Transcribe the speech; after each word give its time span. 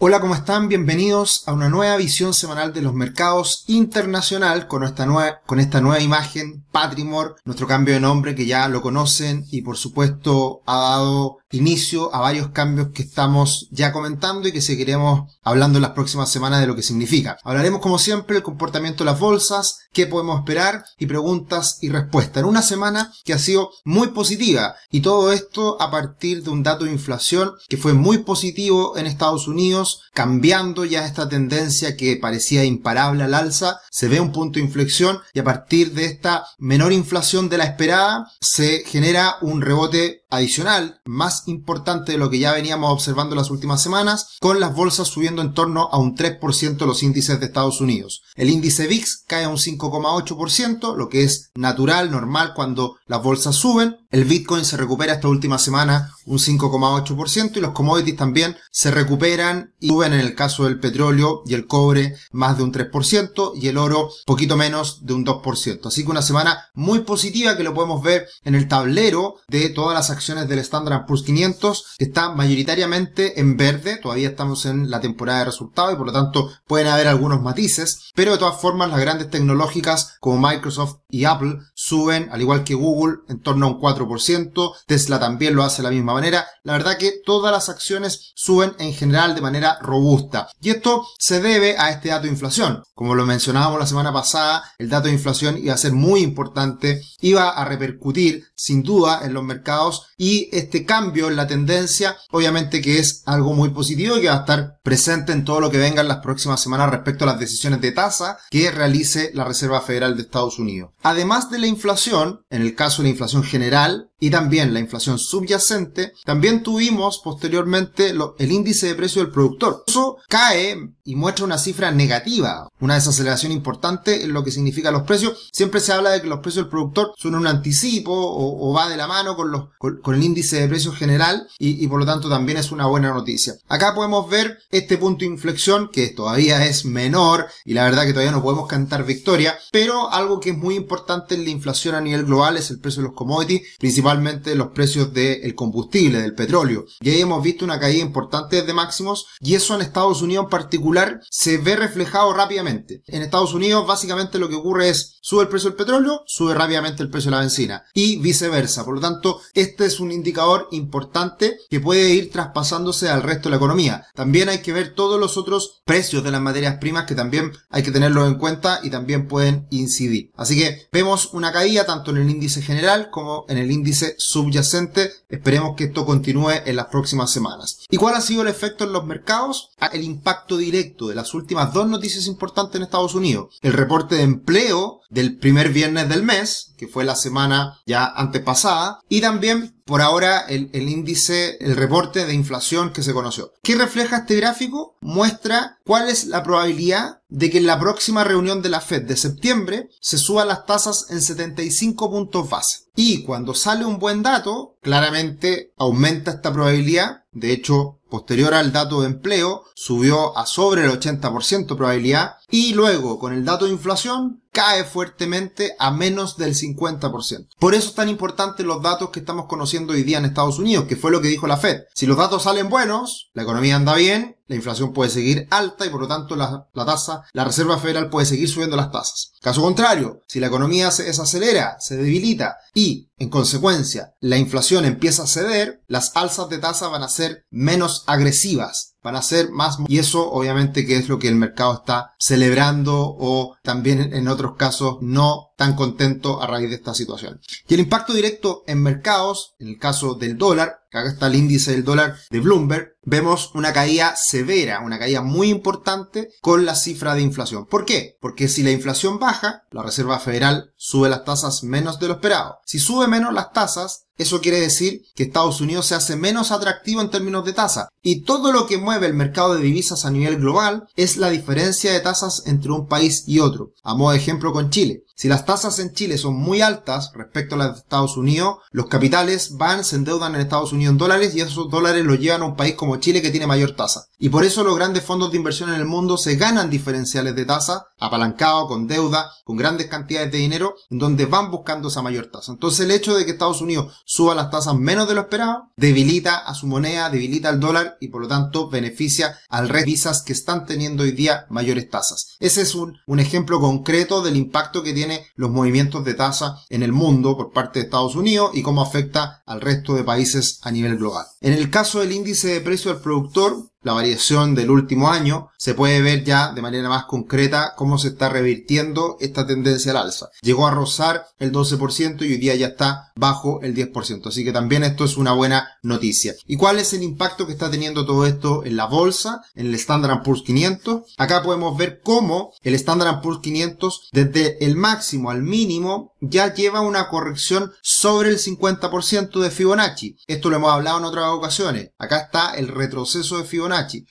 Hola, 0.00 0.20
¿cómo 0.20 0.36
están? 0.36 0.68
Bienvenidos 0.68 1.42
a 1.48 1.52
una 1.52 1.68
nueva 1.68 1.96
visión 1.96 2.32
semanal 2.32 2.72
de 2.72 2.82
los 2.82 2.94
mercados 2.94 3.64
internacional 3.66 4.68
con 4.68 4.84
esta 4.84 5.06
nueva, 5.06 5.40
con 5.44 5.58
esta 5.58 5.80
nueva 5.80 6.00
imagen, 6.00 6.64
Patrimor, 6.70 7.34
nuestro 7.44 7.66
cambio 7.66 7.94
de 7.94 8.00
nombre 8.00 8.36
que 8.36 8.46
ya 8.46 8.68
lo 8.68 8.80
conocen 8.80 9.44
y 9.50 9.62
por 9.62 9.76
supuesto 9.76 10.62
ha 10.66 10.90
dado 10.90 11.38
inicio 11.50 12.14
a 12.14 12.20
varios 12.20 12.50
cambios 12.50 12.88
que 12.94 13.02
estamos 13.02 13.68
ya 13.70 13.92
comentando 13.92 14.48
y 14.48 14.52
que 14.52 14.60
seguiremos 14.60 15.30
hablando 15.42 15.78
en 15.78 15.82
las 15.82 15.92
próximas 15.92 16.30
semanas 16.30 16.60
de 16.60 16.66
lo 16.66 16.76
que 16.76 16.82
significa. 16.82 17.38
Hablaremos 17.44 17.80
como 17.80 17.98
siempre 17.98 18.34
del 18.34 18.42
comportamiento 18.42 19.04
de 19.04 19.10
las 19.10 19.20
bolsas, 19.20 19.80
qué 19.92 20.06
podemos 20.06 20.38
esperar 20.38 20.84
y 20.98 21.06
preguntas 21.06 21.78
y 21.80 21.88
respuestas. 21.88 22.42
En 22.42 22.48
una 22.48 22.62
semana 22.62 23.12
que 23.24 23.32
ha 23.32 23.38
sido 23.38 23.70
muy 23.84 24.08
positiva 24.08 24.76
y 24.90 25.00
todo 25.00 25.32
esto 25.32 25.80
a 25.80 25.90
partir 25.90 26.42
de 26.42 26.50
un 26.50 26.62
dato 26.62 26.84
de 26.84 26.92
inflación 26.92 27.52
que 27.68 27.76
fue 27.76 27.94
muy 27.94 28.18
positivo 28.18 28.96
en 28.96 29.06
Estados 29.06 29.48
Unidos, 29.48 30.02
cambiando 30.12 30.84
ya 30.84 31.06
esta 31.06 31.28
tendencia 31.28 31.96
que 31.96 32.16
parecía 32.16 32.64
imparable 32.64 33.24
al 33.24 33.34
alza, 33.34 33.80
se 33.90 34.08
ve 34.08 34.20
un 34.20 34.32
punto 34.32 34.58
de 34.58 34.64
inflexión 34.64 35.18
y 35.32 35.40
a 35.40 35.44
partir 35.44 35.92
de 35.92 36.04
esta 36.04 36.44
menor 36.58 36.92
inflación 36.92 37.48
de 37.48 37.58
la 37.58 37.64
esperada 37.64 38.30
se 38.40 38.84
genera 38.86 39.36
un 39.40 39.62
rebote 39.62 40.24
adicional 40.30 41.00
más 41.04 41.44
importante 41.46 42.12
de 42.12 42.18
lo 42.18 42.30
que 42.30 42.38
ya 42.38 42.52
veníamos 42.52 42.92
observando 42.92 43.34
las 43.34 43.50
últimas 43.50 43.82
semanas, 43.82 44.36
con 44.40 44.60
las 44.60 44.74
bolsas 44.74 45.08
subiendo 45.08 45.42
en 45.42 45.54
torno 45.54 45.88
a 45.92 45.98
un 45.98 46.16
3% 46.16 46.86
los 46.86 47.02
índices 47.02 47.40
de 47.40 47.46
Estados 47.46 47.80
Unidos. 47.80 48.22
El 48.34 48.50
índice 48.50 48.86
VIX 48.86 49.24
cae 49.26 49.44
a 49.44 49.48
un 49.48 49.56
5,8%, 49.56 50.96
lo 50.96 51.08
que 51.08 51.24
es 51.24 51.50
natural, 51.54 52.10
normal 52.10 52.52
cuando 52.54 52.96
las 53.06 53.22
bolsas 53.22 53.56
suben. 53.56 53.96
El 54.10 54.24
Bitcoin 54.24 54.64
se 54.64 54.76
recupera 54.76 55.14
esta 55.14 55.28
última 55.28 55.58
semana 55.58 56.12
un 56.24 56.38
5,8% 56.38 57.56
y 57.56 57.60
los 57.60 57.72
commodities 57.72 58.16
también 58.16 58.56
se 58.70 58.90
recuperan 58.90 59.74
y 59.80 59.88
suben 59.88 60.12
en 60.12 60.20
el 60.20 60.34
caso 60.34 60.64
del 60.64 60.78
petróleo 60.78 61.42
y 61.46 61.54
el 61.54 61.66
cobre 61.66 62.14
más 62.32 62.56
de 62.56 62.62
un 62.62 62.72
3% 62.72 63.52
y 63.60 63.68
el 63.68 63.78
oro 63.78 64.10
poquito 64.26 64.56
menos 64.56 65.04
de 65.04 65.14
un 65.14 65.24
2%. 65.24 65.86
Así 65.86 66.04
que 66.04 66.10
una 66.10 66.22
semana 66.22 66.68
muy 66.74 67.00
positiva 67.00 67.56
que 67.56 67.64
lo 67.64 67.74
podemos 67.74 68.02
ver 68.02 68.28
en 68.44 68.54
el 68.54 68.68
tablero 68.68 69.36
de 69.48 69.70
todas 69.70 69.94
las 69.94 70.10
acciones 70.18 70.48
del 70.48 70.58
Standard 70.58 71.06
Poor's 71.06 71.22
500 71.22 71.96
que 71.96 72.04
está 72.04 72.32
mayoritariamente 72.32 73.40
en 73.40 73.56
verde. 73.56 73.96
Todavía 73.96 74.28
estamos 74.28 74.66
en 74.66 74.90
la 74.90 75.00
temporada 75.00 75.40
de 75.40 75.44
resultados 75.46 75.94
y 75.94 75.96
por 75.96 76.06
lo 76.06 76.12
tanto 76.12 76.50
pueden 76.66 76.88
haber 76.88 77.08
algunos 77.08 77.40
matices, 77.40 78.10
pero 78.14 78.32
de 78.32 78.38
todas 78.38 78.60
formas 78.60 78.90
las 78.90 79.00
grandes 79.00 79.30
tecnológicas 79.30 80.16
como 80.20 80.38
Microsoft 80.38 80.96
y 81.08 81.24
Apple 81.24 81.58
suben, 81.74 82.28
al 82.30 82.40
igual 82.40 82.64
que 82.64 82.74
Google, 82.74 83.18
en 83.28 83.40
torno 83.40 83.66
a 83.66 83.70
un 83.70 83.80
4%. 83.80 84.74
Tesla 84.86 85.18
también 85.18 85.54
lo 85.54 85.62
hace 85.62 85.78
de 85.78 85.88
la 85.88 85.94
misma 85.94 86.14
manera. 86.14 86.46
La 86.62 86.72
verdad 86.72 86.98
que 86.98 87.12
todas 87.24 87.52
las 87.52 87.68
acciones 87.68 88.32
suben 88.34 88.74
en 88.78 88.92
general 88.92 89.34
de 89.34 89.40
manera 89.40 89.78
robusta. 89.80 90.48
Y 90.60 90.70
esto 90.70 91.06
se 91.18 91.40
debe 91.40 91.78
a 91.78 91.90
este 91.90 92.08
dato 92.08 92.24
de 92.24 92.30
inflación. 92.30 92.82
Como 92.94 93.14
lo 93.14 93.24
mencionábamos 93.24 93.78
la 93.78 93.86
semana 93.86 94.12
pasada, 94.12 94.64
el 94.78 94.88
dato 94.88 95.06
de 95.06 95.14
inflación 95.14 95.58
iba 95.58 95.74
a 95.74 95.78
ser 95.78 95.92
muy 95.92 96.20
importante, 96.22 97.02
iba 97.20 97.50
a 97.50 97.64
repercutir 97.64 98.44
sin 98.54 98.82
duda 98.82 99.20
en 99.24 99.32
los 99.32 99.44
mercados 99.44 100.07
y 100.18 100.50
este 100.52 100.84
cambio 100.84 101.28
en 101.28 101.36
la 101.36 101.46
tendencia 101.46 102.16
obviamente 102.30 102.82
que 102.82 102.98
es 102.98 103.22
algo 103.24 103.54
muy 103.54 103.70
positivo 103.70 104.18
y 104.18 104.22
que 104.22 104.28
va 104.28 104.36
a 104.36 104.40
estar 104.40 104.78
presente 104.82 105.32
en 105.32 105.44
todo 105.44 105.60
lo 105.60 105.70
que 105.70 105.78
venga 105.78 106.02
en 106.02 106.08
las 106.08 106.18
próximas 106.18 106.60
semanas 106.60 106.90
respecto 106.90 107.24
a 107.24 107.28
las 107.28 107.38
decisiones 107.38 107.80
de 107.80 107.92
tasa 107.92 108.38
que 108.50 108.70
realice 108.70 109.30
la 109.34 109.44
Reserva 109.44 109.80
Federal 109.80 110.16
de 110.16 110.22
Estados 110.22 110.58
Unidos. 110.58 110.90
Además 111.02 111.50
de 111.50 111.58
la 111.58 111.66
inflación, 111.66 112.40
en 112.50 112.62
el 112.62 112.74
caso 112.74 113.02
de 113.02 113.08
la 113.08 113.12
inflación 113.12 113.44
general 113.44 114.10
y 114.20 114.30
también 114.30 114.74
la 114.74 114.80
inflación 114.80 115.18
subyacente, 115.18 116.12
también 116.24 116.62
tuvimos 116.62 117.20
posteriormente 117.22 118.12
el 118.38 118.52
índice 118.52 118.88
de 118.88 118.94
precio 118.94 119.22
del 119.22 119.30
productor. 119.30 119.84
Eso 119.86 120.16
cae 120.28 120.76
y 121.04 121.14
muestra 121.14 121.44
una 121.44 121.58
cifra 121.58 121.90
negativa, 121.92 122.68
una 122.80 122.94
desaceleración 122.94 123.52
importante 123.52 124.24
en 124.24 124.32
lo 124.32 124.42
que 124.42 124.50
significa 124.50 124.90
los 124.90 125.02
precios. 125.02 125.48
Siempre 125.52 125.80
se 125.80 125.92
habla 125.92 126.10
de 126.10 126.20
que 126.20 126.28
los 126.28 126.40
precios 126.40 126.64
del 126.64 126.70
productor 126.70 127.12
son 127.16 127.34
un 127.36 127.46
anticipo 127.46 128.12
o, 128.12 128.72
va 128.72 128.88
de 128.88 128.96
la 128.96 129.06
mano 129.06 129.36
con, 129.36 129.50
los, 129.50 129.68
el 130.14 130.22
índice 130.22 130.60
de 130.60 130.68
precios 130.68 130.96
general 130.96 131.48
y, 131.58 131.86
por 131.88 132.00
lo 132.00 132.06
tanto 132.06 132.28
también 132.28 132.58
es 132.58 132.72
una 132.72 132.86
buena 132.86 133.12
noticia. 133.12 133.54
Acá 133.68 133.94
podemos 133.94 134.28
ver 134.28 134.58
este 134.70 134.98
punto 134.98 135.20
de 135.20 135.30
inflexión 135.30 135.90
que 135.92 136.08
todavía 136.08 136.66
es 136.66 136.84
menor 136.84 137.46
y 137.64 137.74
la 137.74 137.84
verdad 137.84 138.04
que 138.04 138.12
todavía 138.12 138.32
no 138.32 138.42
podemos 138.42 138.68
cantar 138.68 139.04
victoria, 139.04 139.58
pero 139.72 140.10
algo 140.10 140.40
que 140.40 140.50
es 140.50 140.56
muy 140.56 140.76
importante 140.76 141.34
en 141.34 141.44
la 141.44 141.50
inflación 141.50 141.94
a 141.94 142.00
nivel 142.00 142.24
global 142.24 142.56
es 142.56 142.70
el 142.70 142.80
precio 142.80 143.02
de 143.02 143.08
los 143.08 143.16
commodities, 143.16 143.62
principalmente 143.78 144.54
los 144.54 144.68
precios 144.68 145.12
del 145.12 145.54
combustible, 145.54 146.20
del 146.20 146.34
petróleo. 146.34 146.86
Y 147.00 147.10
ahí 147.10 147.20
hemos 147.20 147.42
visto 147.42 147.64
una 147.64 147.80
caída 147.80 148.02
importante 148.02 148.62
de 148.62 148.72
máximos 148.72 149.26
y 149.40 149.54
eso 149.54 149.74
en 149.74 149.82
Estados 149.82 150.22
Unidos 150.22 150.44
en 150.44 150.50
particular 150.50 151.20
se 151.30 151.58
ve 151.58 151.76
reflejado 151.76 152.32
rápidamente. 152.32 153.02
En 153.06 153.22
Estados 153.22 153.54
Unidos 153.54 153.86
básicamente 153.86 154.38
lo 154.38 154.48
que 154.48 154.56
ocurre 154.56 154.88
es 154.90 155.18
sube 155.20 155.42
el 155.42 155.48
precio 155.48 155.70
del 155.70 155.76
petróleo, 155.76 156.22
sube 156.26 156.54
rápidamente 156.54 157.02
el 157.02 157.10
precio 157.10 157.30
de 157.30 157.36
la 157.36 157.40
benzina 157.40 157.84
y 157.94 158.16
viceversa. 158.16 158.84
Por 158.84 158.94
lo 158.94 159.00
tanto, 159.00 159.40
este 159.54 159.86
es 159.86 159.97
un 160.00 160.12
indicador 160.12 160.68
importante 160.70 161.58
que 161.70 161.80
puede 161.80 162.10
ir 162.10 162.30
traspasándose 162.30 163.08
al 163.08 163.22
resto 163.22 163.48
de 163.48 163.50
la 163.50 163.56
economía. 163.56 164.06
También 164.14 164.48
hay 164.48 164.62
que 164.62 164.72
ver 164.72 164.94
todos 164.94 165.20
los 165.20 165.36
otros 165.36 165.82
precios 165.84 166.24
de 166.24 166.30
las 166.30 166.40
materias 166.40 166.78
primas 166.78 167.04
que 167.04 167.14
también 167.14 167.52
hay 167.70 167.82
que 167.82 167.90
tenerlos 167.90 168.28
en 168.28 168.36
cuenta 168.36 168.80
y 168.82 168.90
también 168.90 169.28
pueden 169.28 169.66
incidir. 169.70 170.30
Así 170.36 170.58
que 170.58 170.88
vemos 170.92 171.30
una 171.32 171.52
caída 171.52 171.86
tanto 171.86 172.10
en 172.10 172.18
el 172.18 172.30
índice 172.30 172.62
general 172.62 173.10
como 173.10 173.44
en 173.48 173.58
el 173.58 173.70
índice 173.70 174.14
subyacente. 174.18 175.12
Esperemos 175.28 175.76
que 175.76 175.84
esto 175.84 176.04
continúe 176.04 176.52
en 176.64 176.76
las 176.76 176.86
próximas 176.86 177.30
semanas. 177.30 177.84
¿Y 177.90 177.96
cuál 177.96 178.14
ha 178.14 178.20
sido 178.20 178.42
el 178.42 178.48
efecto 178.48 178.84
en 178.84 178.92
los 178.92 179.04
mercados? 179.04 179.70
Ah, 179.78 179.90
el 179.92 180.04
impacto 180.04 180.56
directo 180.56 181.08
de 181.08 181.14
las 181.14 181.34
últimas 181.34 181.72
dos 181.72 181.88
noticias 181.88 182.26
importantes 182.26 182.76
en 182.76 182.82
Estados 182.82 183.14
Unidos. 183.14 183.58
El 183.62 183.72
reporte 183.72 184.16
de 184.16 184.22
empleo 184.22 184.97
del 185.08 185.38
primer 185.38 185.70
viernes 185.70 186.08
del 186.08 186.22
mes, 186.22 186.74
que 186.76 186.86
fue 186.86 187.04
la 187.04 187.16
semana 187.16 187.80
ya 187.86 188.06
antepasada, 188.06 189.00
y 189.08 189.20
también 189.20 189.74
por 189.84 190.02
ahora 190.02 190.40
el, 190.40 190.70
índice, 190.74 191.56
el 191.60 191.74
reporte 191.74 192.26
de 192.26 192.34
inflación 192.34 192.92
que 192.92 193.02
se 193.02 193.14
conoció. 193.14 193.54
¿Qué 193.62 193.74
refleja 193.74 194.18
este 194.18 194.36
gráfico? 194.36 194.96
Muestra 195.00 195.78
cuál 195.84 196.10
es 196.10 196.26
la 196.26 196.42
probabilidad 196.42 197.22
de 197.30 197.50
que 197.50 197.58
en 197.58 197.66
la 197.66 197.80
próxima 197.80 198.22
reunión 198.22 198.60
de 198.60 198.68
la 198.68 198.82
Fed 198.82 199.02
de 199.02 199.16
septiembre 199.16 199.88
se 200.00 200.18
suban 200.18 200.48
las 200.48 200.66
tasas 200.66 201.06
en 201.10 201.22
75 201.22 202.10
puntos 202.10 202.50
base. 202.50 202.88
Y 202.96 203.22
cuando 203.22 203.54
sale 203.54 203.86
un 203.86 203.98
buen 203.98 204.22
dato, 204.22 204.76
claramente 204.82 205.72
aumenta 205.78 206.32
esta 206.32 206.52
probabilidad. 206.52 207.22
De 207.32 207.52
hecho, 207.52 208.00
posterior 208.10 208.54
al 208.54 208.72
dato 208.72 209.00
de 209.00 209.06
empleo, 209.06 209.64
subió 209.74 210.36
a 210.36 210.46
sobre 210.46 210.84
el 210.84 210.90
80% 210.90 211.76
probabilidad 211.76 212.37
y 212.50 212.72
luego 212.72 213.18
con 213.18 213.32
el 213.32 213.44
dato 213.44 213.66
de 213.66 213.72
inflación 213.72 214.42
cae 214.52 214.84
fuertemente 214.84 215.76
a 215.78 215.90
menos 215.90 216.36
del 216.36 216.54
50%. 216.54 217.48
Por 217.58 217.74
eso 217.74 217.88
es 217.90 217.94
tan 217.94 218.08
importante 218.08 218.62
los 218.62 218.82
datos 218.82 219.10
que 219.10 219.20
estamos 219.20 219.46
conociendo 219.46 219.92
hoy 219.92 220.02
día 220.02 220.18
en 220.18 220.24
Estados 220.24 220.58
Unidos, 220.58 220.86
que 220.86 220.96
fue 220.96 221.10
lo 221.10 221.20
que 221.20 221.28
dijo 221.28 221.46
la 221.46 221.58
Fed. 221.58 221.82
Si 221.94 222.06
los 222.06 222.16
datos 222.16 222.42
salen 222.42 222.68
buenos, 222.68 223.30
la 223.34 223.42
economía 223.42 223.76
anda 223.76 223.94
bien, 223.94 224.36
la 224.46 224.56
inflación 224.56 224.94
puede 224.94 225.10
seguir 225.10 225.46
alta 225.50 225.84
y 225.84 225.90
por 225.90 226.00
lo 226.00 226.08
tanto 226.08 226.34
la, 226.34 226.66
tasa, 226.72 227.22
la 227.34 227.44
Reserva 227.44 227.78
Federal 227.78 228.08
puede 228.08 228.26
seguir 228.26 228.48
subiendo 228.48 228.76
las 228.76 228.90
tasas. 228.90 229.32
Caso 229.42 229.60
contrario, 229.60 230.22
si 230.26 230.40
la 230.40 230.46
economía 230.46 230.90
se 230.90 231.04
desacelera, 231.04 231.76
se 231.78 231.96
debilita 231.96 232.56
y, 232.74 233.10
en 233.18 233.28
consecuencia, 233.28 234.14
la 234.20 234.38
inflación 234.38 234.86
empieza 234.86 235.24
a 235.24 235.28
ceder, 235.28 235.82
las 235.86 236.16
alzas 236.16 236.48
de 236.48 236.58
tasa 236.58 236.88
van 236.88 237.02
a 237.02 237.08
ser 237.08 237.44
menos 237.50 238.04
agresivas 238.06 238.94
van 239.02 239.16
a 239.16 239.22
ser 239.22 239.50
más 239.50 239.78
y 239.86 239.98
eso 239.98 240.30
obviamente 240.30 240.86
que 240.86 240.96
es 240.96 241.08
lo 241.08 241.18
que 241.18 241.28
el 241.28 241.36
mercado 241.36 241.74
está 241.74 242.14
celebrando 242.18 242.96
o 242.98 243.56
también 243.62 244.12
en 244.12 244.28
otros 244.28 244.56
casos 244.56 244.98
no 245.00 245.47
tan 245.58 245.74
contento 245.74 246.40
a 246.40 246.46
raíz 246.46 246.70
de 246.70 246.76
esta 246.76 246.94
situación. 246.94 247.40
Y 247.66 247.74
el 247.74 247.80
impacto 247.80 248.12
directo 248.12 248.62
en 248.68 248.80
mercados, 248.80 249.56
en 249.58 249.66
el 249.66 249.78
caso 249.78 250.14
del 250.14 250.38
dólar, 250.38 250.84
acá 250.88 251.08
está 251.08 251.26
el 251.26 251.34
índice 251.34 251.72
del 251.72 251.82
dólar 251.82 252.16
de 252.30 252.38
Bloomberg, 252.38 252.94
vemos 253.02 253.50
una 253.54 253.72
caída 253.72 254.14
severa, 254.14 254.80
una 254.80 255.00
caída 255.00 255.20
muy 255.20 255.50
importante 255.50 256.30
con 256.42 256.64
la 256.64 256.76
cifra 256.76 257.16
de 257.16 257.22
inflación. 257.22 257.66
¿Por 257.66 257.84
qué? 257.84 258.16
Porque 258.20 258.46
si 258.46 258.62
la 258.62 258.70
inflación 258.70 259.18
baja, 259.18 259.64
la 259.72 259.82
Reserva 259.82 260.20
Federal 260.20 260.72
sube 260.76 261.08
las 261.08 261.24
tasas 261.24 261.64
menos 261.64 261.98
de 261.98 262.06
lo 262.06 262.14
esperado. 262.14 262.60
Si 262.64 262.78
sube 262.78 263.08
menos 263.08 263.34
las 263.34 263.52
tasas, 263.52 264.04
eso 264.16 264.40
quiere 264.40 264.60
decir 264.60 265.02
que 265.16 265.24
Estados 265.24 265.60
Unidos 265.60 265.86
se 265.86 265.96
hace 265.96 266.14
menos 266.14 266.52
atractivo 266.52 267.00
en 267.00 267.10
términos 267.10 267.44
de 267.44 267.52
tasa. 267.52 267.88
Y 268.00 268.22
todo 268.22 268.52
lo 268.52 268.66
que 268.66 268.78
mueve 268.78 269.08
el 269.08 269.14
mercado 269.14 269.56
de 269.56 269.62
divisas 269.62 270.04
a 270.04 270.10
nivel 270.10 270.36
global 270.36 270.88
es 270.94 271.16
la 271.16 271.30
diferencia 271.30 271.92
de 271.92 272.00
tasas 272.00 272.44
entre 272.46 272.70
un 272.70 272.86
país 272.86 273.24
y 273.26 273.40
otro. 273.40 273.72
A 273.82 273.96
modo 273.96 274.12
de 274.12 274.18
ejemplo 274.18 274.52
con 274.52 274.70
Chile. 274.70 275.02
Si 275.18 275.26
las 275.26 275.44
tasas 275.44 275.80
en 275.80 275.94
Chile 275.94 276.16
son 276.16 276.36
muy 276.36 276.62
altas 276.62 277.10
respecto 277.12 277.56
a 277.56 277.58
las 277.58 277.72
de 277.72 277.78
Estados 277.80 278.16
Unidos, 278.16 278.58
los 278.70 278.86
capitales 278.86 279.56
van, 279.56 279.82
se 279.82 279.96
endeudan 279.96 280.36
en 280.36 280.42
Estados 280.42 280.72
Unidos 280.72 280.92
en 280.92 280.98
dólares 280.98 281.34
y 281.34 281.40
esos 281.40 281.68
dólares 281.68 282.04
los 282.04 282.20
llevan 282.20 282.42
a 282.42 282.44
un 282.44 282.54
país 282.54 282.76
como 282.76 282.98
Chile 282.98 283.20
que 283.20 283.32
tiene 283.32 283.48
mayor 283.48 283.74
tasa. 283.74 284.06
Y 284.20 284.28
por 284.28 284.44
eso 284.44 284.62
los 284.62 284.76
grandes 284.76 285.02
fondos 285.02 285.32
de 285.32 285.36
inversión 285.36 285.70
en 285.70 285.74
el 285.74 285.86
mundo 285.86 286.18
se 286.18 286.36
ganan 286.36 286.70
diferenciales 286.70 287.34
de 287.34 287.44
tasa, 287.44 287.88
apalancado, 287.98 288.68
con 288.68 288.86
deuda, 288.86 289.32
con 289.42 289.56
grandes 289.56 289.88
cantidades 289.88 290.30
de 290.30 290.38
dinero, 290.38 290.76
en 290.88 290.98
donde 290.98 291.26
van 291.26 291.50
buscando 291.50 291.88
esa 291.88 292.00
mayor 292.00 292.26
tasa. 292.26 292.52
Entonces 292.52 292.86
el 292.86 292.92
hecho 292.92 293.16
de 293.16 293.24
que 293.24 293.32
Estados 293.32 293.60
Unidos 293.60 293.92
suba 294.04 294.36
las 294.36 294.52
tasas 294.52 294.76
menos 294.76 295.08
de 295.08 295.14
lo 295.14 295.22
esperado, 295.22 295.72
debilita 295.76 296.38
a 296.38 296.54
su 296.54 296.68
moneda, 296.68 297.10
debilita 297.10 297.48
al 297.48 297.58
dólar 297.58 297.96
y 298.00 298.06
por 298.06 298.22
lo 298.22 298.28
tanto 298.28 298.68
beneficia 298.68 299.36
al 299.48 299.68
resto 299.68 299.78
de 299.78 299.84
visas 299.84 300.22
que 300.22 300.32
están 300.32 300.64
teniendo 300.64 301.02
hoy 301.02 301.10
día 301.10 301.46
mayores 301.50 301.90
tasas. 301.90 302.36
Ese 302.38 302.62
es 302.62 302.76
un, 302.76 302.98
un 303.06 303.18
ejemplo 303.18 303.58
concreto 303.60 304.22
del 304.22 304.36
impacto 304.36 304.82
que 304.84 304.92
tiene 304.92 305.07
los 305.36 305.50
movimientos 305.50 306.04
de 306.04 306.14
tasa 306.14 306.56
en 306.68 306.82
el 306.82 306.92
mundo 306.92 307.36
por 307.36 307.52
parte 307.52 307.78
de 307.78 307.84
Estados 307.86 308.16
Unidos 308.16 308.50
y 308.54 308.62
cómo 308.62 308.82
afecta 308.82 309.42
al 309.46 309.60
resto 309.60 309.94
de 309.94 310.04
países 310.04 310.60
a 310.62 310.70
nivel 310.70 310.96
global. 310.96 311.26
En 311.40 311.52
el 311.52 311.70
caso 311.70 312.00
del 312.00 312.12
índice 312.12 312.48
de 312.48 312.60
precio 312.60 312.92
del 312.92 313.02
productor, 313.02 313.68
la 313.88 313.94
variación 313.94 314.54
del 314.54 314.70
último 314.70 315.08
año, 315.08 315.48
se 315.56 315.72
puede 315.72 316.02
ver 316.02 316.22
ya 316.22 316.52
de 316.52 316.60
manera 316.60 316.90
más 316.90 317.06
concreta 317.06 317.72
cómo 317.74 317.96
se 317.96 318.08
está 318.08 318.28
revirtiendo 318.28 319.16
esta 319.18 319.46
tendencia 319.46 319.92
al 319.92 319.96
alza. 319.96 320.28
Llegó 320.42 320.66
a 320.66 320.70
rozar 320.70 321.26
el 321.38 321.52
12% 321.52 322.20
y 322.20 322.32
hoy 322.32 322.36
día 322.36 322.54
ya 322.54 322.66
está 322.66 323.12
bajo 323.16 323.60
el 323.62 323.74
10%. 323.74 324.26
Así 324.26 324.44
que 324.44 324.52
también 324.52 324.84
esto 324.84 325.04
es 325.04 325.16
una 325.16 325.32
buena 325.32 325.78
noticia. 325.82 326.34
¿Y 326.46 326.56
cuál 326.56 326.78
es 326.78 326.92
el 326.92 327.02
impacto 327.02 327.46
que 327.46 327.54
está 327.54 327.70
teniendo 327.70 328.04
todo 328.04 328.26
esto 328.26 328.62
en 328.66 328.76
la 328.76 328.84
bolsa, 328.84 329.40
en 329.54 329.68
el 329.68 329.74
Standard 329.76 330.22
Poor's 330.22 330.42
500? 330.42 331.14
Acá 331.16 331.42
podemos 331.42 331.74
ver 331.78 332.02
cómo 332.04 332.52
el 332.62 332.74
Standard 332.74 333.22
Poor's 333.22 333.40
500 333.40 334.10
desde 334.12 334.62
el 334.62 334.76
máximo 334.76 335.30
al 335.30 335.42
mínimo 335.42 336.12
ya 336.20 336.52
lleva 336.52 336.82
una 336.82 337.08
corrección 337.08 337.72
sobre 337.80 338.28
el 338.28 338.38
50% 338.38 339.40
de 339.40 339.50
Fibonacci. 339.50 340.18
Esto 340.26 340.50
lo 340.50 340.56
hemos 340.56 340.72
hablado 340.72 340.98
en 340.98 341.04
otras 341.04 341.28
ocasiones. 341.30 341.92
Acá 341.98 342.18
está 342.18 342.54
el 342.54 342.68
retroceso 342.68 343.38
de 343.38 343.44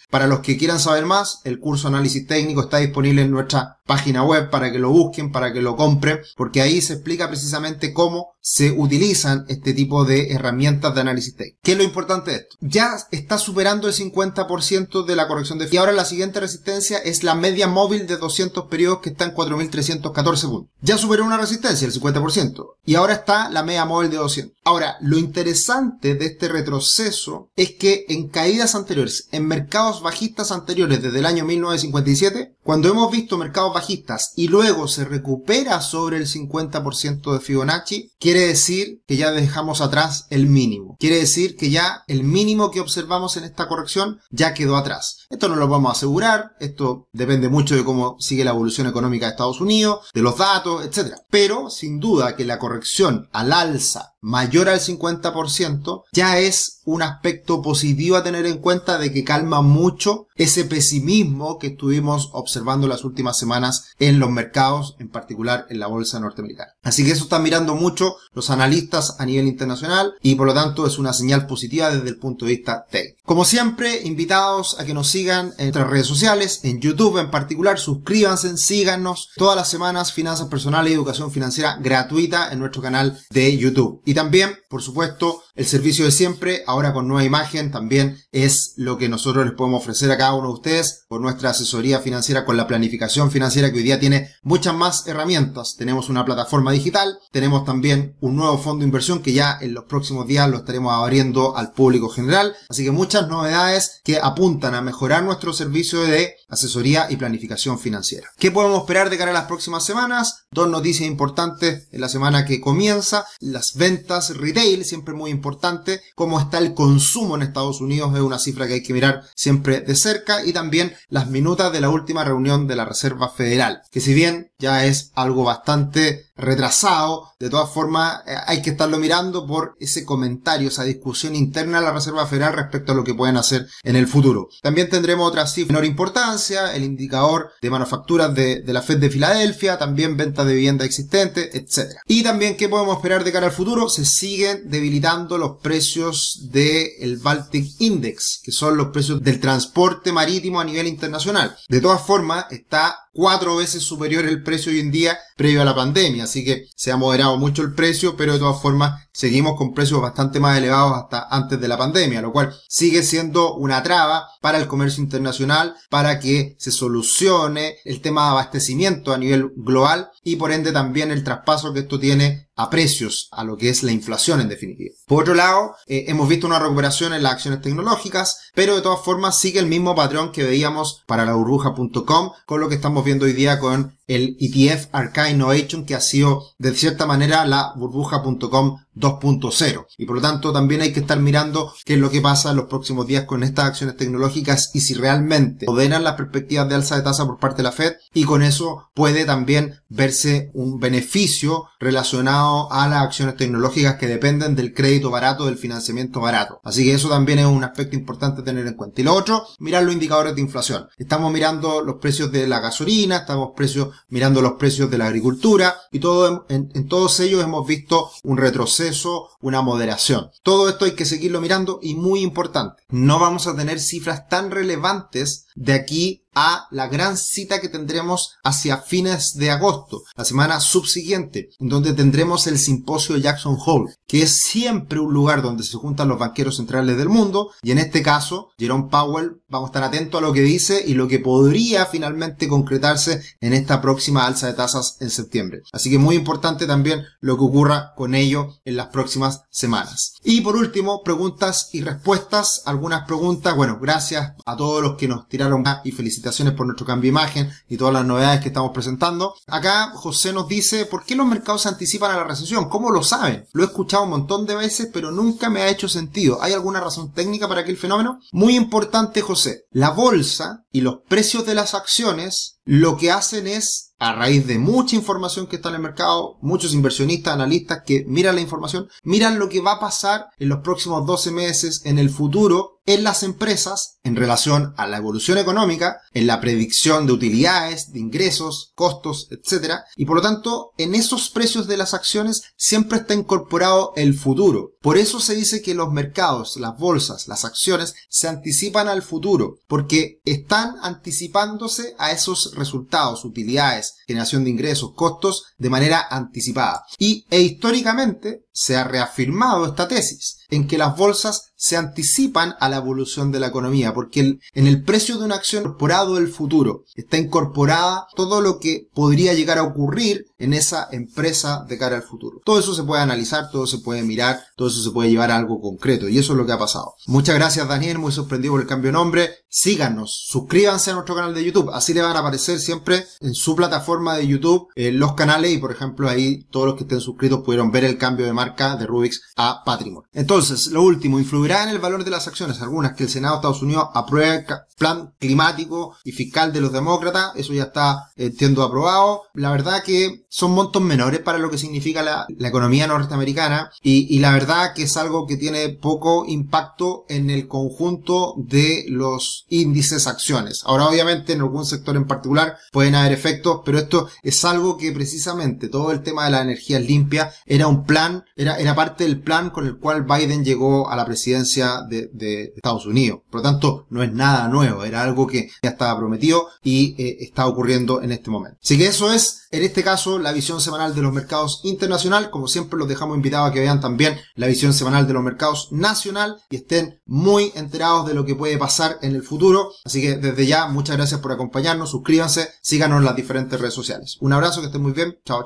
Para 0.10 0.28
los 0.28 0.40
que 0.40 0.58
quieran 0.58 0.80
saber 0.80 1.06
más, 1.06 1.42
el 1.44 1.60
curso 1.60 1.88
análisis 1.88 2.26
técnico 2.26 2.62
está 2.62 2.78
disponible 2.78 3.22
en 3.22 3.32
nuestra 3.32 3.77
página 3.88 4.24
web 4.24 4.52
para 4.52 4.72
que 4.72 4.78
lo 4.78 4.92
busquen, 4.92 5.32
para 5.32 5.52
que 5.52 5.62
lo 5.62 5.76
compren, 5.76 6.20
porque 6.36 6.62
ahí 6.62 6.82
se 6.82 6.94
explica 6.94 7.28
precisamente 7.28 7.94
cómo 7.94 8.34
se 8.40 8.72
utilizan 8.72 9.46
este 9.50 9.74
tipo 9.74 10.06
de 10.06 10.32
herramientas 10.32 10.94
de 10.96 11.02
análisis 11.02 11.36
técnico. 11.36 11.60
¿Qué 11.64 11.72
es 11.74 11.78
lo 11.78 11.84
importante 11.84 12.32
de 12.32 12.38
esto? 12.38 12.56
Ya 12.62 12.96
está 13.12 13.38
superando 13.38 13.88
el 13.88 13.94
50% 13.94 15.06
de 15.06 15.16
la 15.16 15.28
corrección 15.28 15.58
de 15.58 15.68
y 15.70 15.78
ahora 15.78 15.92
la 15.92 16.06
siguiente 16.06 16.40
resistencia 16.40 16.98
es 16.98 17.24
la 17.24 17.36
media 17.36 17.68
móvil 17.68 18.08
de 18.08 18.18
200 18.18 18.68
periodos 18.68 19.00
que 19.00 19.10
está 19.10 19.26
en 19.26 19.34
4.314 19.34 20.50
puntos. 20.50 20.72
Ya 20.82 20.98
superó 20.98 21.26
una 21.26 21.38
resistencia, 21.38 21.88
el 21.88 21.94
50%, 21.94 22.66
y 22.86 22.96
ahora 22.96 23.14
está 23.14 23.50
la 23.50 23.64
media 23.64 23.86
móvil 23.86 24.10
de 24.10 24.18
200. 24.18 24.58
Ahora, 24.64 24.98
lo 25.02 25.18
interesante 25.18 26.16
de 26.16 26.26
este 26.26 26.48
retroceso 26.48 27.50
es 27.56 27.72
que 27.72 28.06
en 28.10 28.28
caídas 28.28 28.76
anteriores, 28.76 29.28
en 29.32 29.48
mercados 29.48 30.02
bajistas 30.02 30.52
anteriores 30.52 31.02
desde 31.02 31.20
el 31.20 31.26
año 31.26 31.46
1957, 31.46 32.56
cuando 32.64 32.90
hemos 32.90 33.12
visto 33.12 33.38
mercados 33.38 33.74
bajistas 33.78 34.34
y 34.36 34.48
luego 34.48 34.88
se 34.88 35.06
recupera 35.06 35.82
sobre 35.82 36.18
el 36.18 36.28
50% 36.28 37.34
de 37.34 37.40
Fibonacci, 37.40 38.12
quiere 38.20 38.48
decir 38.48 39.02
que 39.08 39.18
ya 39.18 39.32
dejamos 39.32 39.82
atrás 39.82 40.28
el 40.30 40.48
mínimo. 40.48 40.96
Quiere 41.00 41.18
decir 41.18 41.56
que 41.56 41.70
ya 41.70 42.04
el 42.08 42.24
mínimo 42.24 42.72
que 42.72 42.82
observamos 42.82 43.38
en 43.38 43.44
esta 43.44 43.68
corrección 43.68 44.20
ya 44.32 44.54
quedó 44.54 44.78
atrás. 44.78 45.26
Esto 45.30 45.48
no 45.48 45.56
lo 45.56 45.68
vamos 45.68 45.90
a 45.90 45.94
asegurar, 45.94 46.56
esto 46.60 47.08
depende 47.14 47.50
mucho 47.50 47.76
de 47.76 47.84
cómo 47.84 48.16
sigue 48.20 48.44
la 48.44 48.52
evolución 48.52 48.88
económica 48.88 49.26
de 49.26 49.32
Estados 49.32 49.62
Unidos, 49.62 50.08
de 50.14 50.22
los 50.22 50.38
datos, 50.38 50.86
etc. 50.86 51.16
Pero 51.30 51.70
sin 51.70 52.00
duda 52.00 52.36
que 52.36 52.46
la 52.46 52.60
corrección 52.60 53.30
al 53.32 53.54
alza 53.54 54.14
mayor 54.22 54.68
al 54.70 54.80
50% 54.80 56.04
ya 56.12 56.40
es 56.40 56.77
un 56.88 57.02
aspecto 57.02 57.62
positivo 57.62 58.16
a 58.16 58.24
tener 58.24 58.46
en 58.46 58.60
cuenta 58.60 58.98
de 58.98 59.12
que 59.12 59.26
calma 59.26 59.62
mucho 59.62 60.28
ese 60.36 60.64
pesimismo 60.64 61.60
que 61.60 61.68
estuvimos 61.68 62.30
observando 62.32 62.88
las 62.88 63.04
últimas 63.04 63.38
semanas 63.38 63.94
en 64.00 64.20
los 64.20 64.30
mercados, 64.30 64.96
en 64.98 65.10
particular 65.10 65.66
en 65.70 65.80
la 65.80 65.88
bolsa 65.88 66.22
norteamericana. 66.22 66.77
Así 66.88 67.04
que 67.04 67.12
eso 67.12 67.26
están 67.26 67.44
mirando 67.44 67.76
mucho 67.76 68.16
los 68.32 68.50
analistas 68.50 69.18
a 69.20 69.26
nivel 69.26 69.46
internacional 69.46 70.14
y 70.22 70.36
por 70.36 70.48
lo 70.48 70.54
tanto 70.54 70.88
es 70.88 70.98
una 70.98 71.12
señal 71.12 71.46
positiva 71.46 71.90
desde 71.90 72.08
el 72.08 72.18
punto 72.18 72.46
de 72.46 72.54
vista 72.54 72.86
técnico. 72.90 73.18
Como 73.26 73.44
siempre, 73.44 74.04
invitados 74.06 74.80
a 74.80 74.86
que 74.86 74.94
nos 74.94 75.10
sigan 75.10 75.54
en 75.58 75.66
nuestras 75.66 75.90
redes 75.90 76.08
sociales, 76.08 76.62
en 76.64 76.80
YouTube 76.80 77.18
en 77.18 77.30
particular, 77.30 77.78
suscríbanse, 77.78 78.56
síganos 78.56 79.32
todas 79.36 79.58
las 79.58 79.68
semanas 79.68 80.14
Finanzas 80.14 80.48
Personales 80.48 80.92
y 80.92 80.96
Educación 80.96 81.30
Financiera 81.30 81.78
gratuita 81.82 82.54
en 82.54 82.60
nuestro 82.60 82.82
canal 82.82 83.20
de 83.32 83.58
YouTube. 83.58 84.02
Y 84.06 84.14
también, 84.14 84.56
por 84.70 84.82
supuesto, 84.82 85.44
el 85.56 85.66
servicio 85.66 86.06
de 86.06 86.12
siempre, 86.12 86.64
ahora 86.68 86.94
con 86.94 87.10
nueva 87.10 87.26
imagen, 87.26 87.70
también 87.70 88.18
es 88.32 88.76
lo 88.78 88.98
que 88.98 89.10
nosotros 89.10 89.46
les 89.46 89.56
podemos 89.56 89.82
ofrecer 89.82 90.10
a 90.12 90.18
cada 90.18 90.36
uno 90.36 90.48
de 90.48 90.54
ustedes 90.54 91.04
por 91.10 91.20
nuestra 91.20 91.50
asesoría 91.50 92.00
financiera 92.00 92.46
con 92.46 92.56
la 92.56 92.68
planificación 92.68 93.30
financiera 93.30 93.72
que 93.72 93.80
hoy 93.80 93.84
día 93.84 94.00
tiene 94.00 94.30
muchas 94.44 94.74
más 94.74 95.06
herramientas. 95.08 95.76
Tenemos 95.78 96.08
una 96.08 96.24
plataforma 96.24 96.72
digital, 96.78 97.20
tenemos 97.32 97.66
también 97.66 98.16
un 98.22 98.36
nuevo 98.36 98.58
fondo 98.58 98.80
de 98.80 98.86
inversión 98.86 99.22
que 99.22 99.34
ya 99.34 99.58
en 99.62 99.74
los 99.74 99.86
próximos 99.86 100.28
días 100.28 100.50
lo 100.50 100.58
estaremos 100.58 100.94
abriendo 100.94 101.58
al 101.58 101.72
público 101.72 102.10
general. 102.10 102.56
Así 102.70 102.84
que 102.84 102.92
muchas 102.92 103.28
novedades 103.28 104.02
que 104.04 104.20
apuntan 104.20 104.76
a 104.76 104.82
mejorar 104.82 105.24
nuestro 105.24 105.54
servicio 105.54 106.02
de 106.02 106.36
asesoría 106.48 107.08
y 107.10 107.18
planificación 107.18 107.80
financiera. 107.80 108.30
¿Qué 108.38 108.52
podemos 108.52 108.80
esperar 108.80 109.10
de 109.10 109.18
cara 109.18 109.32
a 109.32 109.34
las 109.34 109.46
próximas 109.46 109.86
semanas? 109.86 110.46
Dos 110.52 110.70
noticias 110.70 111.08
importantes 111.08 111.88
en 111.92 112.02
la 112.02 112.10
semana 112.10 112.46
que 112.46 112.62
comienza. 112.62 113.26
Las 113.40 113.76
ventas 113.76 114.36
retail, 114.36 114.86
siempre 114.86 115.14
muy 115.14 115.32
importante, 115.32 116.02
cómo 116.16 116.40
está 116.40 116.58
el 116.58 116.74
consumo 116.74 117.36
en 117.36 117.42
Estados 117.42 117.82
Unidos, 117.82 118.14
es 118.16 118.22
una 118.22 118.40
cifra 118.40 118.68
que 118.68 118.76
hay 118.76 118.84
que 118.84 118.94
mirar 118.94 119.24
siempre 119.36 119.82
de 119.82 119.96
cerca, 119.96 120.46
y 120.46 120.54
también 120.54 120.96
las 121.10 121.30
minutas 121.30 121.72
de 121.72 121.82
la 121.82 121.90
última 121.90 122.24
reunión 122.24 122.68
de 122.68 122.76
la 122.76 122.86
Reserva 122.86 123.30
Federal, 123.30 123.82
que 123.92 124.02
si 124.02 124.14
bien 124.14 124.52
ya 124.60 124.86
es 124.86 125.12
algo 125.16 125.44
bastante 125.44 126.28
retrasado. 126.38 127.32
De 127.40 127.50
todas 127.50 127.70
formas, 127.70 128.22
eh, 128.26 128.36
hay 128.46 128.62
que 128.62 128.72
estarlo 128.72 128.98
mirando 128.98 129.46
por 129.46 129.76
ese 129.80 130.06
comentario, 130.06 130.70
esa 130.70 130.84
discusión 130.84 131.36
interna 131.36 131.80
de 131.80 131.86
la 131.86 131.94
Reserva 131.94 132.26
Federal 132.26 132.54
respecto 132.54 132.92
a 132.92 132.96
lo 132.96 133.04
que 133.04 133.14
pueden 133.14 133.38
hacer 133.38 133.68
en 133.84 133.96
el 133.96 134.08
futuro. 134.08 134.50
También 134.62 134.90
tendremos 134.90 135.28
otra 135.28 135.48
cifra 135.48 135.68
de 135.68 135.74
menor 135.74 135.86
importancia, 135.86 136.37
el 136.76 136.84
indicador 136.84 137.52
de 137.62 137.70
manufacturas 137.70 138.34
de, 138.34 138.64
la 138.68 138.82
Fed 138.82 138.98
de 138.98 139.10
Filadelfia, 139.10 139.78
también 139.78 140.18
venta 140.18 140.46
de 140.46 140.54
vivienda 140.54 140.86
existente, 140.86 141.58
etc. 141.58 141.98
Y 142.08 142.24
también, 142.24 142.56
¿qué 142.58 142.70
podemos 142.70 142.98
esperar 142.98 143.24
de 143.24 143.32
cara 143.32 143.48
al 143.48 143.52
futuro? 143.52 143.90
Se 143.90 144.06
siguen 144.06 144.70
debilitando 144.70 145.38
los 145.38 145.58
precios 145.62 146.48
del 146.52 147.18
Baltic 147.18 147.68
Index, 147.80 148.42
que 148.44 148.52
son 148.52 148.78
los 148.78 148.88
precios 148.88 149.22
del 149.22 149.40
transporte 149.40 150.12
marítimo 150.12 150.60
a 150.60 150.66
nivel 150.66 150.88
internacional. 150.88 151.56
De 151.68 151.82
todas 151.82 152.02
formas, 152.02 152.46
está 152.52 153.07
cuatro 153.18 153.56
veces 153.56 153.82
superior 153.82 154.26
el 154.26 154.44
precio 154.44 154.72
hoy 154.72 154.80
en 154.80 154.92
día 154.92 155.18
previo 155.36 155.64
a 155.64 155.66
la 155.66 155.74
pandemia, 155.74 156.26
así 156.26 156.46
que 156.46 156.68
se 156.76 156.92
ha 156.92 156.98
moderado 156.98 157.36
mucho 157.40 157.64
el 157.64 157.74
precio, 157.74 158.16
pero 158.16 158.34
de 158.34 158.40
todas 158.40 158.62
formas 158.62 159.08
seguimos 159.12 159.58
con 159.58 159.74
precios 159.74 160.00
bastante 160.00 160.40
más 160.40 160.56
elevados 160.56 160.94
hasta 160.96 161.28
antes 161.32 161.60
de 161.60 161.68
la 161.68 161.80
pandemia, 161.80 162.22
lo 162.22 162.32
cual 162.32 162.54
sigue 162.70 163.02
siendo 163.02 163.56
una 163.56 163.82
traba 163.82 164.28
para 164.40 164.60
el 164.60 164.68
comercio 164.68 165.02
internacional, 165.02 165.76
para 165.90 166.20
que 166.20 166.56
se 166.60 166.70
solucione 166.70 167.78
el 167.86 168.02
tema 168.02 168.26
de 168.26 168.30
abastecimiento 168.30 169.12
a 169.12 169.18
nivel 169.18 169.52
global 169.56 170.12
y 170.24 170.36
por 170.36 170.52
ende 170.52 170.72
también 170.72 171.10
el 171.10 171.24
traspaso 171.24 171.74
que 171.74 171.80
esto 171.80 172.00
tiene 172.00 172.47
a 172.58 172.70
precios, 172.70 173.30
a 173.32 173.44
lo 173.44 173.56
que 173.56 173.70
es 173.70 173.84
la 173.84 173.92
inflación 173.92 174.42
en 174.42 174.50
definitiva. 174.50 174.94
Por 175.06 175.22
otro 175.22 175.36
lado, 175.36 175.76
eh, 175.86 176.06
hemos 176.08 176.28
visto 176.28 176.48
una 176.48 176.60
recuperación 176.60 177.14
en 177.14 177.24
las 177.24 177.34
acciones 177.34 177.62
tecnológicas, 177.62 178.50
pero 178.54 178.76
de 178.76 178.82
todas 178.82 179.06
formas 179.06 179.40
sigue 179.40 179.60
el 179.60 179.68
mismo 179.68 179.96
patrón 179.96 180.32
que 180.32 180.44
veíamos 180.44 181.04
para 181.06 181.26
la 181.26 181.34
burbuja.com, 181.34 182.32
con 182.46 182.60
lo 182.60 182.68
que 182.68 182.76
estamos 182.76 183.06
viendo 183.06 183.26
hoy 183.26 183.34
día 183.34 183.60
con 183.60 183.97
el 184.08 184.38
ETF 184.40 184.88
Arcade 184.94 185.32
Innovation, 185.32 185.86
que 185.86 185.96
ha 185.96 186.02
sido 186.02 186.44
de 186.58 186.74
cierta 186.74 187.06
manera 187.06 187.46
la 187.46 187.74
burbuja.com 187.76 188.78
2.0. 189.00 189.86
Y 189.98 190.06
por 190.06 190.16
lo 190.16 190.22
tanto 190.22 190.52
también 190.52 190.82
hay 190.82 190.92
que 190.92 191.02
estar 191.02 191.20
mirando 191.20 191.74
qué 191.86 191.94
es 191.94 192.00
lo 192.00 192.10
que 192.10 192.22
pasa 192.22 192.52
en 192.52 192.58
los 192.58 192.66
próximos 192.66 193.06
días 193.08 193.26
con 193.26 193.44
estas 193.44 193.66
acciones 193.66 193.98
tecnológicas 193.98 194.72
y 194.74 194.82
si 194.82 194.94
realmente 194.94 195.68
moderan 195.68 196.04
las 196.04 196.16
perspectivas 196.16 196.68
de 196.68 196.76
alza 196.76 196.96
de 196.96 197.04
tasa 197.04 197.26
por 197.26 197.38
parte 197.38 197.58
de 197.58 197.64
la 197.64 197.72
Fed 197.72 197.94
y 198.14 198.24
con 198.24 198.42
eso 198.42 198.90
puede 198.94 199.26
también 199.26 199.80
verse 199.90 200.52
un 200.54 200.80
beneficio 200.80 201.66
relacionado 201.80 202.72
a 202.72 202.88
las 202.88 203.04
acciones 203.04 203.38
tecnológicas 203.38 203.96
que 203.96 204.08
dependen 204.08 204.56
del 204.56 204.74
crédito 204.74 205.12
barato, 205.12 205.46
del 205.46 205.58
financiamiento 205.58 206.20
barato. 206.20 206.60
Así 206.64 206.84
que 206.84 206.94
eso 206.94 207.10
también 207.10 207.40
es 207.40 207.46
un 207.46 207.64
aspecto 207.64 207.96
importante 207.96 208.42
tener 208.42 208.66
en 208.68 208.74
cuenta. 208.74 209.02
Y 209.02 209.04
lo 209.04 209.14
otro, 209.14 209.46
mirar 209.60 209.84
los 209.84 209.94
indicadores 209.94 210.36
de 210.36 210.42
inflación. 210.42 210.88
Estamos 210.98 211.32
mirando 211.32 211.82
los 211.82 211.98
precios 211.98 212.32
de 212.32 212.48
la 212.48 212.60
gasolina, 212.60 213.18
estamos 213.18 213.52
precios 213.56 213.90
mirando 214.10 214.42
los 214.42 214.54
precios 214.54 214.90
de 214.90 214.98
la 214.98 215.08
agricultura 215.08 215.76
y 215.92 216.00
todo, 216.00 216.46
en, 216.50 216.88
todos 216.88 217.20
ellos 217.20 217.44
hemos 217.44 217.68
visto 217.68 218.10
un 218.24 218.38
retroceso, 218.38 219.30
una 219.42 219.62
moderación. 219.62 220.30
Todo 220.44 220.70
esto 220.70 220.86
hay 220.86 220.92
que 220.92 221.06
seguirlo 221.06 221.42
mirando 221.42 221.80
y 221.82 221.96
muy 221.96 222.22
importante, 222.22 222.84
no 222.90 223.20
vamos 223.20 223.48
a 223.48 223.56
tener 223.56 223.80
cifras 223.80 224.28
tan 224.28 224.52
relevantes 224.52 225.48
de 225.56 225.74
aquí 225.74 226.27
a 226.40 226.68
la 226.70 226.88
gran 226.88 227.18
cita 227.18 227.60
que 227.60 227.68
tendremos 227.68 228.36
hacia 228.44 228.78
fines 228.78 229.34
de 229.38 229.50
agosto, 229.50 230.04
la 230.16 230.24
semana 230.24 230.60
subsiguiente, 230.60 231.50
en 231.60 231.68
donde 231.68 231.94
tendremos 231.94 232.46
el 232.46 232.60
simposio 232.60 233.18
Jackson 233.18 233.58
Hole, 233.66 233.96
que 234.08 234.22
es 234.22 234.42
siempre 234.42 235.00
un 235.00 235.12
lugar 235.12 235.42
donde 235.42 235.64
se 235.64 235.78
juntan 235.78 236.10
los 236.10 236.20
banqueros 236.20 236.58
centrales 236.58 236.96
del 236.96 237.10
mundo, 237.10 237.50
y 237.64 237.72
en 237.72 237.80
este 237.80 238.04
caso, 238.04 238.52
Jerome 238.60 238.88
Powell, 238.92 239.42
vamos 239.50 239.70
a 239.70 239.72
estar 239.72 239.84
atentos 239.84 240.20
a 240.20 240.26
lo 240.26 240.32
que 240.32 240.42
dice 240.42 240.84
y 240.86 240.94
lo 240.94 241.08
que 241.08 241.18
podría 241.18 241.88
finalmente 241.88 242.48
concretarse 242.48 243.24
en 243.42 243.54
esta 243.54 243.82
próxima 243.82 244.28
alza 244.28 244.46
de 244.46 244.54
tasas 244.54 244.98
en 245.00 245.10
septiembre. 245.10 245.62
Así 245.72 245.90
que 245.90 245.98
muy 245.98 246.16
importante 246.16 246.68
también 246.68 247.04
lo 247.20 247.36
que 247.38 247.46
ocurra 247.46 247.94
con 247.96 248.14
ello 248.14 248.54
en 248.64 248.78
las 248.78 248.88
próximas 248.88 249.42
semanas. 249.50 250.14
Y 250.24 250.42
por 250.42 250.56
último, 250.56 251.02
preguntas 251.04 251.70
y 251.74 251.82
respuestas. 251.82 252.62
Algunas 252.66 253.08
preguntas, 253.08 253.56
bueno, 253.56 253.80
gracias 253.82 254.34
a 254.46 254.56
todos 254.56 254.84
los 254.84 254.98
que 254.98 255.08
nos 255.08 255.28
tiraron 255.28 255.64
y 255.84 255.92
felicitaciones 255.92 256.27
por 256.56 256.66
nuestro 256.66 256.86
cambio 256.86 257.08
de 257.08 257.20
imagen 257.20 257.52
y 257.68 257.78
todas 257.78 257.94
las 257.94 258.06
novedades 258.06 258.42
que 258.42 258.50
estamos 258.50 258.72
presentando. 258.72 259.34
Acá 259.48 259.92
José 259.94 260.34
nos 260.34 260.48
dice, 260.48 260.86
¿por 260.86 261.04
qué 261.04 261.16
los 261.16 261.28
mercados 261.28 261.64
se 261.64 261.70
anticipan 261.70 262.12
a 262.12 262.18
la 262.18 262.24
recesión? 262.24 262.70
¿Cómo 262.70 262.92
lo 262.92 263.04
saben? 263.04 263.46
Lo 263.54 263.64
he 263.64 263.68
escuchado 263.68 264.04
un 264.04 264.12
montón 264.12 264.46
de 264.46 264.56
veces, 264.56 264.90
pero 264.92 265.12
nunca 265.12 265.50
me 265.50 265.62
ha 265.62 265.70
hecho 265.70 265.90
sentido. 265.90 266.42
¿Hay 266.42 266.54
alguna 266.54 266.80
razón 266.80 267.12
técnica 267.14 267.48
para 267.48 267.62
aquel 267.62 267.78
fenómeno? 267.78 268.20
Muy 268.32 268.56
importante, 268.56 269.22
José. 269.22 269.66
La 269.72 269.92
bolsa 269.92 270.66
y 270.72 270.82
los 270.82 270.98
precios 271.08 271.46
de 271.46 271.56
las 271.56 271.74
acciones 271.74 272.60
lo 272.66 272.98
que 272.98 273.12
hacen 273.12 273.48
es 273.48 273.94
a 273.98 274.14
raíz 274.14 274.46
de 274.46 274.60
mucha 274.60 274.96
información 274.96 275.48
que 275.48 275.56
está 275.56 275.70
en 275.70 275.76
el 275.76 275.82
mercado, 275.82 276.38
muchos 276.42 276.74
inversionistas, 276.74 277.34
analistas 277.34 277.82
que 277.86 278.04
miran 278.08 278.36
la 278.36 278.42
información, 278.42 278.88
miran 279.04 279.40
lo 279.40 279.50
que 279.50 279.62
va 279.62 279.74
a 279.74 279.80
pasar 279.80 280.28
en 280.38 280.50
los 280.50 280.60
próximos 280.60 281.06
12 281.06 281.32
meses, 281.32 281.82
en 281.86 281.98
el 281.98 282.10
futuro, 282.10 282.77
en 282.88 283.04
las 283.04 283.22
empresas 283.22 284.00
en 284.04 284.16
relación 284.16 284.74
a 284.78 284.88
la 284.88 284.98
evolución 284.98 285.38
económica, 285.38 286.00
en 286.14 286.26
la 286.26 286.40
predicción 286.40 287.06
de 287.06 287.12
utilidades, 287.12 287.92
de 287.92 288.00
ingresos, 288.00 288.72
costos, 288.74 289.28
etc. 289.30 289.74
Y 289.98 290.06
por 290.06 290.16
lo 290.16 290.22
tanto, 290.22 290.72
en 290.78 290.96
esos 290.96 291.30
precios 291.30 291.68
de 291.68 291.78
las 291.78 291.94
acciones 291.94 292.44
siempre 292.56 293.00
está 293.00 293.14
incorporado 293.14 293.92
el 293.98 294.18
futuro. 294.18 294.72
Por 294.82 294.98
eso 294.98 295.20
se 295.20 295.36
dice 295.36 295.62
que 295.62 295.76
los 295.76 295.92
mercados, 295.92 296.56
las 296.56 296.78
bolsas, 296.78 297.28
las 297.28 297.44
acciones 297.44 297.96
se 298.08 298.30
anticipan 298.30 298.88
al 298.88 299.02
futuro, 299.02 299.60
porque 299.68 300.22
están 300.24 300.76
anticipándose 300.82 301.94
a 302.00 302.12
esos 302.12 302.56
resultados, 302.56 303.26
utilidades, 303.26 303.96
generación 304.08 304.46
de 304.46 304.52
ingresos, 304.52 304.94
costos, 304.96 305.48
de 305.58 305.70
manera 305.70 306.08
anticipada. 306.10 306.86
Y 306.98 307.26
e 307.30 307.42
históricamente 307.42 308.46
se 308.54 308.78
ha 308.78 308.86
reafirmado 308.86 309.66
esta 309.66 309.90
tesis 309.90 310.38
en 310.50 310.68
que 310.68 310.78
las 310.78 310.98
bolsas 310.98 311.52
se 311.56 311.76
anticipan 311.76 312.56
a 312.60 312.70
la 312.70 312.78
evolución 312.78 313.32
de 313.32 313.40
la 313.40 313.48
economía, 313.48 313.94
porque 313.94 314.40
en 314.54 314.68
el 314.68 314.84
precio 314.84 315.18
de 315.18 315.26
una 315.26 315.36
acción 315.36 315.64
incorporado 315.78 316.16
del 316.16 316.28
futuro 316.28 316.84
está 316.96 317.18
incorporada 317.18 318.08
todo 318.16 318.42
lo 318.42 318.60
que 318.60 318.88
podría 318.94 319.34
llegar 319.34 319.58
a 319.58 319.64
ocurrir 319.64 320.26
en 320.38 320.54
esa 320.54 320.88
empresa 320.92 321.66
de 321.68 321.78
cara 321.78 321.96
al 321.96 322.04
futuro. 322.04 322.42
Todo 322.46 322.60
eso 322.60 322.74
se 322.74 322.84
puede 322.84 323.02
analizar, 323.02 323.50
todo 323.52 323.66
se 323.66 323.80
puede 323.80 324.04
mirar, 324.04 324.40
todo 324.56 324.68
eso 324.68 324.84
se 324.84 324.92
puede 324.92 325.10
llevar 325.10 325.32
a 325.32 325.36
algo 325.36 325.60
concreto 325.60 326.08
y 326.08 326.20
eso 326.20 326.34
es 326.34 326.38
lo 326.38 326.46
que 326.46 326.52
ha 326.52 326.60
pasado. 326.60 326.94
Muchas 327.08 327.36
gracias 327.36 327.68
Daniel, 327.68 327.98
muy 327.98 328.12
sorprendido 328.12 328.54
por 328.54 328.62
el 328.62 328.68
cambio 328.68 328.90
de 328.90 328.94
nombre. 328.94 329.30
Síganos, 329.50 330.26
suscríbanse 330.28 330.92
a 330.92 330.94
nuestro 330.94 331.16
canal 331.16 331.34
de 331.34 331.44
YouTube, 331.44 331.72
así 331.74 331.94
le 331.94 332.02
van 332.02 332.16
a 332.16 332.20
aparecer 332.20 332.60
siempre 332.60 333.06
en 333.20 333.34
su 333.34 333.56
plataforma 333.56 334.16
de 334.16 334.28
YouTube 334.28 334.68
eh, 334.76 334.92
los 334.92 335.14
canales 335.14 335.52
y 335.52 335.58
por 335.58 335.72
ejemplo 335.72 336.08
ahí 336.08 336.44
todos 336.52 336.68
los 336.68 336.76
que 336.76 336.84
estén 336.84 337.02
suscritos 337.02 337.42
pudieron 337.42 337.72
ver 337.72 337.86
el 337.86 337.98
cambio 337.98 338.26
de 338.26 338.34
marca 338.34 338.76
de 338.76 338.86
Rubix 338.86 339.22
a 339.36 339.64
Patrimonio. 339.66 340.08
Entonces, 340.14 340.37
lo 340.72 340.84
último, 340.84 341.20
influirá 341.20 341.64
en 341.64 341.70
el 341.70 341.80
valor 341.80 342.04
de 342.04 342.12
las 342.12 342.28
acciones, 342.28 342.62
algunas 342.62 342.94
que 342.94 343.04
el 343.04 343.10
Senado 343.10 343.36
de 343.36 343.38
Estados 343.38 343.62
Unidos 343.62 343.90
apruebe 343.94 344.46
plan 344.78 345.14
climático 345.20 345.96
y 346.04 346.12
fiscal 346.12 346.54
de 346.54 346.62
los 346.62 346.72
demócratas, 346.72 347.32
eso 347.36 347.54
ya 347.54 347.64
está, 347.64 348.12
entiendo, 348.16 348.64
aprobado. 348.64 349.24
La 349.34 349.52
verdad 349.52 349.84
que 349.84 350.26
son 350.30 350.52
montos 350.52 350.82
menores 350.82 351.20
para 351.20 351.40
lo 351.40 351.50
que 351.50 351.58
significa 351.58 352.04
la, 352.04 352.26
economía 352.48 352.88
norteamericana 352.88 353.72
y, 353.82 354.20
la 354.20 354.32
verdad 354.32 354.74
que 354.74 354.84
es 354.84 354.96
algo 354.98 355.28
que 355.28 355.36
tiene 355.36 355.70
poco 355.70 356.26
impacto 356.28 357.06
en 357.10 357.30
el 357.30 357.48
conjunto 357.48 358.36
de 358.38 358.86
los 358.88 359.46
índices 359.50 360.08
acciones. 360.08 360.62
Ahora 360.66 360.88
obviamente 360.88 361.34
en 361.34 361.42
algún 361.42 361.66
sector 361.66 361.96
en 361.96 362.08
particular 362.08 362.58
pueden 362.72 362.96
haber 362.96 363.12
efectos, 363.12 363.62
pero 363.66 363.80
esto 363.80 364.08
es 364.24 364.46
algo 364.46 364.78
que 364.78 364.92
precisamente 364.92 365.68
todo 365.70 365.92
el 365.92 366.04
tema 366.04 366.26
de 366.26 366.32
la 366.32 366.42
energía 366.42 366.80
limpia 366.80 367.32
era 367.46 367.68
un 367.68 367.86
plan, 367.86 368.24
era, 368.36 368.58
era 368.58 368.76
parte 368.76 369.04
del 369.04 369.22
plan 369.22 369.50
con 369.50 369.66
el 369.66 369.78
cual 369.78 370.04
Biden 370.04 370.27
llegó 370.36 370.90
a 370.90 370.96
la 370.96 371.06
presidencia 371.06 371.82
de, 371.88 372.54
Estados 372.56 372.86
Unidos. 372.86 373.22
Por 373.30 373.42
lo 373.42 373.44
tanto, 373.44 373.88
no 373.90 374.04
es 374.04 374.12
nada 374.12 374.48
nuevo, 374.48 374.84
era 374.84 375.04
algo 375.04 375.28
que 375.28 375.50
ya 375.62 375.70
estaba 375.70 375.98
prometido 375.98 376.48
y 376.64 376.96
eh, 377.02 377.18
está 377.22 377.48
ocurriendo 377.48 378.02
en 378.02 378.12
este 378.12 378.30
momento. 378.30 378.58
Así 378.64 378.78
que 378.78 378.88
eso 378.88 379.12
es, 379.12 379.48
en 379.52 379.64
este 379.64 379.84
caso, 379.84 380.20
la 380.20 380.32
visión 380.32 380.60
semanal 380.62 380.96
de 380.96 381.02
los 381.02 381.14
mercados 381.14 381.62
internacional. 381.64 382.30
Como 382.30 382.48
siempre, 382.48 382.78
los 382.78 382.88
dejamos 382.88 383.16
invitados 383.16 383.50
a 383.50 383.54
que 383.54 383.60
vean 383.60 383.80
también 383.80 384.18
la 384.36 384.48
visión 384.48 384.74
semanal 384.74 385.08
de 385.08 385.14
los 385.14 385.24
mercados 385.24 385.70
nacional 385.72 386.38
y 386.50 386.58
estén 386.58 387.02
muy 387.06 387.52
enterados 387.56 388.08
de 388.08 388.14
lo 388.14 388.26
que 388.26 388.36
puede 388.36 388.58
pasar 388.58 388.98
en 389.02 389.16
el 389.16 389.24
futuro. 389.24 389.72
Así 389.86 390.02
que 390.02 390.16
desde 390.16 390.46
ya, 390.46 390.68
muchas 390.68 390.98
gracias 390.98 391.22
por 391.22 391.32
acompañarnos, 391.32 391.92
suscríbanse, 391.92 392.50
síganos 392.62 393.00
en 393.00 393.06
las 393.06 393.16
diferentes 393.16 393.60
redes 393.60 393.74
sociales. 393.74 394.18
Un 394.22 394.34
abrazo, 394.34 394.62
que 394.62 394.68
estén 394.68 394.82
muy 394.82 394.94
bien, 394.94 395.18
chao. 395.26 395.46